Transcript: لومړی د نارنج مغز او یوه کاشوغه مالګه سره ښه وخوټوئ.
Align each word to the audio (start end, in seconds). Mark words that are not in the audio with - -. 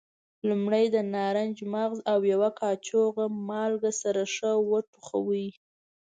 لومړی 0.49 0.85
د 0.95 0.97
نارنج 1.13 1.57
مغز 1.73 1.99
او 2.11 2.19
یوه 2.33 2.49
کاشوغه 2.61 3.25
مالګه 3.47 3.91
سره 4.01 4.21
ښه 4.33 4.51
وخوټوئ. 4.69 5.47